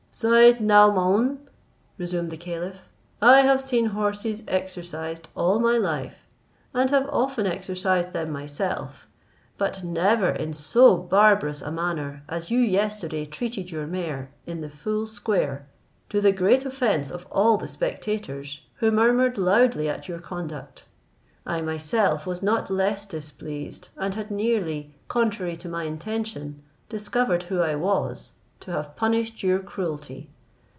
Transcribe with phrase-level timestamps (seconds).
[0.13, 1.37] "Syed Naomaun,"
[1.97, 2.85] resumed the caliph,
[3.21, 6.27] "I have seen horses exercised all my life,
[6.73, 9.07] and have often exercised them myself,
[9.57, 14.67] but never in so barbarous a manner as you yesterday treated your mare in the
[14.67, 15.65] full square,
[16.09, 20.87] to the great offence of all the spectators, who murmured loudly at your conduct.
[21.45, 27.61] I myself was not less displeased, and had nearly, contrary to my intention, discovered who
[27.61, 30.29] I was, to have punished your cruelty.